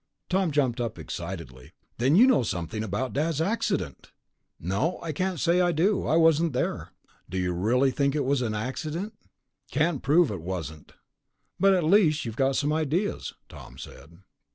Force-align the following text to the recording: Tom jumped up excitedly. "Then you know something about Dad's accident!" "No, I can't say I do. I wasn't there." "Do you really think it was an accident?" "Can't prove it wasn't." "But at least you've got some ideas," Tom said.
Tom 0.29 0.49
jumped 0.49 0.81
up 0.81 0.97
excitedly. 0.97 1.73
"Then 1.99 2.15
you 2.15 2.25
know 2.25 2.41
something 2.41 2.83
about 2.83 3.13
Dad's 3.13 3.39
accident!" 3.39 4.11
"No, 4.59 4.97
I 5.03 5.11
can't 5.11 5.39
say 5.39 5.61
I 5.61 5.71
do. 5.71 6.07
I 6.07 6.15
wasn't 6.15 6.53
there." 6.53 6.89
"Do 7.29 7.37
you 7.37 7.53
really 7.53 7.91
think 7.91 8.15
it 8.15 8.25
was 8.25 8.41
an 8.41 8.55
accident?" 8.55 9.13
"Can't 9.69 10.01
prove 10.01 10.31
it 10.31 10.41
wasn't." 10.41 10.93
"But 11.59 11.75
at 11.75 11.83
least 11.83 12.25
you've 12.25 12.35
got 12.35 12.55
some 12.55 12.73
ideas," 12.73 13.35
Tom 13.47 13.77
said. 13.77 14.17